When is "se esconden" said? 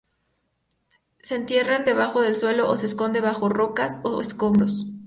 2.75-3.21